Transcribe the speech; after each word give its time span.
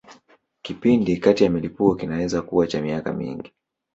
Kipindi 0.61 1.17
kati 1.17 1.43
ya 1.43 1.49
milipuko 1.49 1.95
kinaweza 1.95 2.41
kuwa 2.41 2.67
cha 2.67 2.81
miaka 2.81 3.13
mingi. 3.13 3.53